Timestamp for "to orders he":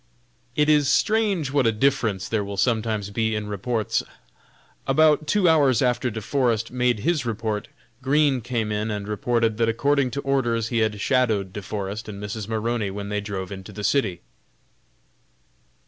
10.09-10.79